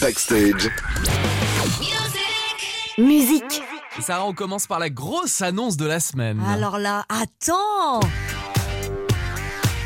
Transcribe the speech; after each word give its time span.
Backstage. 0.00 0.70
Musique. 2.96 3.62
Et 3.98 4.02
Sarah, 4.02 4.24
on 4.24 4.32
commence 4.32 4.66
par 4.66 4.78
la 4.78 4.88
grosse 4.88 5.42
annonce 5.42 5.76
de 5.76 5.84
la 5.84 6.00
semaine. 6.00 6.40
Alors 6.48 6.78
là, 6.78 7.04
attends 7.08 8.00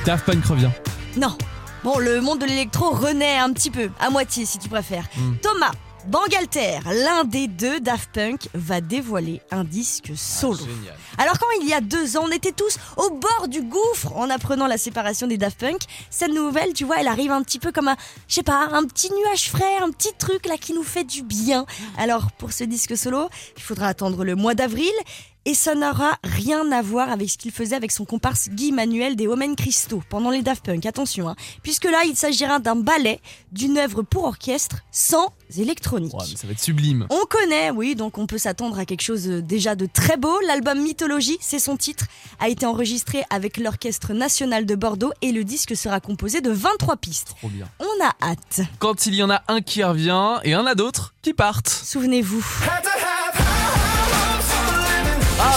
Daft 0.04 0.24
Punk 0.26 0.44
revient. 0.44 0.70
Non. 1.16 1.36
Bon, 1.82 1.98
le 1.98 2.20
monde 2.20 2.38
de 2.38 2.46
l'électro 2.46 2.90
renaît 2.90 3.38
un 3.38 3.52
petit 3.52 3.70
peu, 3.70 3.90
à 4.00 4.10
moitié 4.10 4.46
si 4.46 4.58
tu 4.58 4.68
préfères. 4.68 5.08
Hmm. 5.16 5.34
Thomas, 5.42 5.72
Bangalter, 6.06 6.80
l'un 6.84 7.24
des 7.24 7.48
deux 7.48 7.80
Daft 7.80 8.10
Punk, 8.12 8.48
va 8.52 8.82
dévoiler 8.82 9.40
un 9.50 9.64
disque 9.64 10.12
solo. 10.14 10.58
Ah. 11.16 11.22
Alors 11.22 11.38
quand 11.38 11.46
il 11.60 11.68
y 11.68 11.72
a 11.72 11.80
deux 11.80 12.18
ans, 12.18 12.24
on 12.26 12.30
était 12.30 12.52
tous 12.52 12.76
au 12.98 13.10
bord 13.10 13.48
du 13.48 13.62
gouffre 13.62 14.14
en 14.14 14.28
apprenant 14.28 14.66
la 14.66 14.76
séparation 14.76 15.26
des 15.26 15.38
Daft 15.38 15.58
Punk, 15.58 15.80
cette 16.10 16.32
nouvelle, 16.32 16.74
tu 16.74 16.84
vois, 16.84 17.00
elle 17.00 17.08
arrive 17.08 17.30
un 17.32 17.42
petit 17.42 17.58
peu 17.58 17.72
comme 17.72 17.88
un, 17.88 17.96
je 18.28 18.34
sais 18.34 18.42
pas, 18.42 18.68
un 18.72 18.84
petit 18.84 19.10
nuage 19.12 19.48
frais, 19.48 19.78
un 19.82 19.90
petit 19.90 20.12
truc 20.18 20.46
là 20.46 20.58
qui 20.58 20.74
nous 20.74 20.82
fait 20.82 21.04
du 21.04 21.22
bien. 21.22 21.64
Alors 21.96 22.32
pour 22.32 22.52
ce 22.52 22.64
disque 22.64 22.96
solo, 22.98 23.30
il 23.56 23.62
faudra 23.62 23.88
attendre 23.88 24.24
le 24.24 24.34
mois 24.34 24.54
d'avril. 24.54 24.92
Et 25.46 25.54
ça 25.54 25.74
n'aura 25.74 26.18
rien 26.24 26.72
à 26.72 26.80
voir 26.80 27.10
avec 27.10 27.28
ce 27.28 27.36
qu'il 27.36 27.50
faisait 27.50 27.76
avec 27.76 27.92
son 27.92 28.06
comparse 28.06 28.48
Guy 28.48 28.72
Manuel 28.72 29.14
des 29.14 29.26
Omen 29.26 29.56
Christo 29.56 30.02
pendant 30.08 30.30
les 30.30 30.42
Daft 30.42 30.64
Punk. 30.64 30.86
Attention, 30.86 31.28
hein, 31.28 31.36
puisque 31.62 31.84
là, 31.84 32.02
il 32.06 32.16
s'agira 32.16 32.60
d'un 32.60 32.76
ballet, 32.76 33.20
d'une 33.52 33.76
œuvre 33.76 34.02
pour 34.02 34.24
orchestre 34.24 34.76
sans 34.90 35.34
électronique. 35.58 36.14
Ouais, 36.14 36.24
mais 36.30 36.36
ça 36.36 36.46
va 36.46 36.52
être 36.54 36.60
sublime. 36.60 37.06
On 37.10 37.26
connaît, 37.26 37.70
oui, 37.70 37.94
donc 37.94 38.16
on 38.16 38.26
peut 38.26 38.38
s'attendre 38.38 38.78
à 38.78 38.86
quelque 38.86 39.02
chose 39.02 39.28
euh, 39.28 39.42
déjà 39.42 39.74
de 39.74 39.86
très 39.86 40.16
beau. 40.16 40.34
L'album 40.46 40.80
Mythologie, 40.80 41.36
c'est 41.40 41.58
son 41.58 41.76
titre, 41.76 42.06
a 42.40 42.48
été 42.48 42.64
enregistré 42.64 43.22
avec 43.28 43.58
l'Orchestre 43.58 44.14
National 44.14 44.64
de 44.64 44.74
Bordeaux 44.74 45.12
et 45.20 45.30
le 45.30 45.44
disque 45.44 45.76
sera 45.76 46.00
composé 46.00 46.40
de 46.40 46.50
23 46.50 46.96
pistes. 46.96 47.34
Trop 47.38 47.48
bien. 47.48 47.68
On 47.80 48.04
a 48.04 48.30
hâte. 48.30 48.62
Quand 48.78 49.06
il 49.06 49.14
y 49.14 49.22
en 49.22 49.30
a 49.30 49.42
un 49.48 49.60
qui 49.60 49.84
revient 49.84 50.38
et 50.42 50.54
un 50.54 50.64
a 50.64 50.74
d'autres 50.74 51.14
qui 51.20 51.34
partent. 51.34 51.68
Souvenez-vous. 51.68 52.44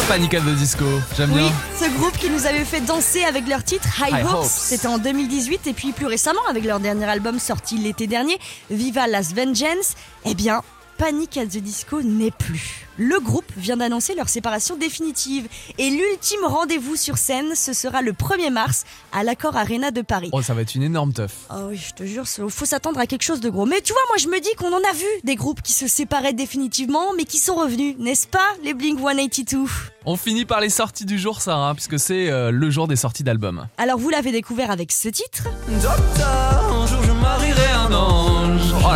Panic 0.08 0.34
at 0.36 0.40
the 0.42 0.56
Disco. 0.56 0.86
J'aime 1.18 1.32
Oui, 1.34 1.42
bien. 1.42 1.52
ce 1.78 1.90
groupe 1.98 2.18
qui 2.18 2.30
nous 2.30 2.46
avait 2.46 2.64
fait 2.64 2.80
danser 2.80 3.24
avec 3.26 3.46
leur 3.48 3.64
titre 3.64 3.86
High, 4.00 4.20
High 4.22 4.26
Hopes. 4.26 4.46
c'était 4.46 4.88
en 4.88 4.98
2018 4.98 5.68
et 5.68 5.74
puis 5.74 5.92
plus 5.92 6.06
récemment 6.06 6.40
avec 6.50 6.64
leur 6.64 6.80
dernier 6.80 7.06
album 7.06 7.40
sorti 7.40 7.78
l'été 7.78 8.08
dernier, 8.08 8.38
Viva 8.70 9.08
Las 9.08 9.34
Vengeance, 9.34 9.96
eh 10.26 10.34
bien, 10.34 10.62
Panic 10.98 11.38
at 11.38 11.46
the 11.46 11.58
Disco 11.58 12.02
n'est 12.02 12.32
plus. 12.32 12.88
Le 12.98 13.20
groupe 13.20 13.46
vient 13.56 13.78
d'annoncer 13.78 14.16
leur 14.16 14.28
séparation 14.28 14.76
définitive 14.76 15.48
et 15.78 15.92
l'ultime 15.92 16.44
rendez-vous 16.44 16.96
sur 16.96 17.20
scène, 17.20 17.54
ce 17.56 17.72
sera 17.74 18.02
le 18.02 18.14
1er 18.14 18.50
mars 18.50 18.86
à 19.12 19.24
l'Accor 19.24 19.56
Arena 19.56 19.92
de 19.92 20.02
Paris. 20.02 20.30
Oh, 20.32 20.42
ça 20.42 20.56
va 20.56 20.62
être 20.62 20.74
une 20.74 20.82
énorme 20.82 21.14
teuf. 21.14 21.32
Ah 21.50 21.66
oui, 21.68 21.78
je 21.78 21.94
te 21.94 22.04
jure, 22.04 22.24
il 22.40 22.50
faut 22.50 22.66
s'attendre 22.66 23.00
à 23.00 23.06
quelque 23.06 23.22
chose 23.22 23.40
de 23.40 23.50
gros. 23.50 23.68
Mais 23.68 23.82
tu 23.82 23.94
vois, 23.94 24.02
moi 24.10 24.18
je 24.18 24.28
me 24.28 24.40
dis 24.40 24.50
qu'on 24.58 24.74
en 24.74 24.90
a 24.90 24.94
vu 24.94 25.06
des 25.24 25.36
groupes 25.36 25.62
qui 25.62 25.74
se 25.74 25.88
séparaient 25.88 26.34
définitivement, 26.34 27.14
mais 27.16 27.26
qui 27.26 27.38
sont 27.38 27.56
revenus, 27.56 27.96
n'est-ce 28.00 28.28
pas, 28.28 28.56
les 28.64 28.74
Blink 28.74 29.00
182 29.00 29.70
On 30.06 30.18
finit 30.18 30.46
par 30.46 30.60
les 30.60 30.70
sorties 30.70 31.06
du 31.06 31.20
jour, 31.20 31.42
Sarah, 31.42 31.76
puisque 31.76 32.00
c'est 32.00 32.32
euh, 32.32 32.50
le 32.50 32.70
jour 32.72 32.88
des 32.88 32.96
sorties 32.96 33.24
d'albums. 33.24 33.68
Alors 33.78 34.00
vous 34.00 34.10
l'avez 34.10 34.32
découvert 34.32 34.72
avec 34.72 34.92
ce 34.92 35.10
titre 35.10 35.44
Docteur, 35.68 36.74
un 36.74 36.88
jour 36.88 37.04
je 37.04 37.12
marierai 37.12 37.72
un 37.72 37.94
ange. 37.94 38.37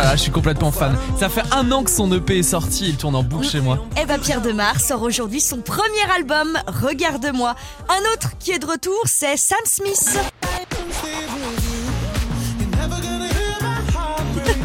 Là 0.02 0.08
là, 0.08 0.16
je 0.16 0.22
suis 0.22 0.32
complètement 0.32 0.72
fan. 0.72 0.96
Ça 1.16 1.28
fait 1.28 1.44
un 1.52 1.70
an 1.70 1.84
que 1.84 1.90
son 1.90 2.10
EP 2.12 2.38
est 2.38 2.42
sorti, 2.42 2.88
il 2.88 2.96
tourne 2.96 3.14
en 3.14 3.22
boucle 3.22 3.46
chez 3.46 3.60
moi. 3.60 3.86
Eh 4.00 4.04
ben 4.04 4.18
Pierre 4.18 4.42
Demar 4.42 4.80
sort 4.80 5.00
aujourd'hui 5.02 5.40
son 5.40 5.58
premier 5.58 6.02
album, 6.16 6.58
Regarde-moi. 6.66 7.54
Un 7.88 8.12
autre 8.12 8.32
qui 8.40 8.50
est 8.50 8.58
de 8.58 8.66
retour, 8.66 9.00
c'est 9.04 9.36
Sam 9.36 9.58
Smith. 9.64 10.18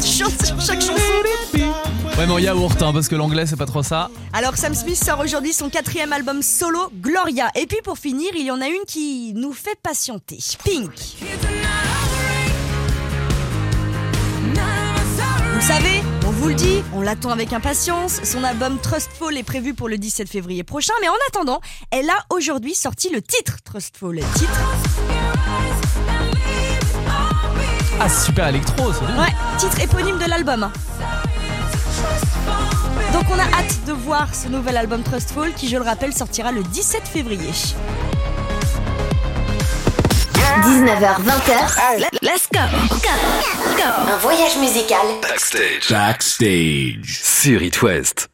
chaque 0.00 0.80
chanson. 0.80 0.92
Ouais, 1.54 2.26
mais 2.26 2.32
en 2.32 2.38
yaourt, 2.38 2.82
hein, 2.82 2.92
parce 2.92 3.06
que 3.06 3.14
l'anglais 3.14 3.46
c'est 3.46 3.54
pas 3.54 3.66
trop 3.66 3.84
ça. 3.84 4.10
Alors 4.32 4.56
Sam 4.56 4.74
Smith 4.74 4.96
sort 4.96 5.20
aujourd'hui 5.20 5.52
son 5.52 5.70
quatrième 5.70 6.12
album 6.12 6.42
solo, 6.42 6.90
Gloria. 7.00 7.48
Et 7.54 7.66
puis 7.66 7.78
pour 7.84 7.96
finir, 7.96 8.30
il 8.34 8.44
y 8.44 8.50
en 8.50 8.60
a 8.60 8.66
une 8.66 8.84
qui 8.88 9.34
nous 9.36 9.52
fait 9.52 9.78
patienter. 9.80 10.38
Pink. 10.64 10.90
Vous 15.60 15.66
savez, 15.66 16.02
on 16.24 16.30
vous 16.30 16.48
le 16.48 16.54
dit, 16.54 16.82
on 16.94 17.00
l'attend 17.00 17.30
avec 17.30 17.52
impatience. 17.52 18.20
Son 18.22 18.44
album 18.44 18.78
Trustful 18.78 19.36
est 19.36 19.42
prévu 19.42 19.74
pour 19.74 19.88
le 19.88 19.98
17 19.98 20.28
février 20.28 20.62
prochain, 20.62 20.92
mais 21.00 21.08
en 21.08 21.14
attendant, 21.28 21.60
elle 21.90 22.08
a 22.08 22.18
aujourd'hui 22.30 22.76
sorti 22.76 23.10
le 23.10 23.20
titre 23.20 23.56
Trustful. 23.64 24.14
Le 24.16 24.22
titre, 24.38 24.60
Ah, 28.00 28.08
super 28.08 28.48
électro, 28.48 28.92
c'est 28.92 29.04
bien. 29.04 29.20
ouais, 29.20 29.32
titre 29.58 29.80
éponyme 29.80 30.18
de 30.18 30.26
l'album. 30.30 30.70
Donc 33.12 33.24
on 33.34 33.38
a 33.38 33.58
hâte 33.58 33.84
de 33.86 33.92
voir 33.92 34.32
ce 34.34 34.46
nouvel 34.46 34.76
album 34.76 35.02
Trustful 35.02 35.52
qui, 35.54 35.68
je 35.68 35.76
le 35.76 35.82
rappelle, 35.82 36.12
sortira 36.14 36.52
le 36.52 36.62
17 36.62 37.02
février. 37.08 37.50
19h20h. 40.62 42.08
Let's 42.22 42.48
go. 42.52 42.60
Go. 43.02 43.67
Un 44.10 44.16
voyage 44.16 44.56
musical 44.56 45.20
Backstage. 45.20 45.90
Backstage. 45.90 47.20
Sur 47.22 47.60
It 47.60 47.82
West. 47.82 48.28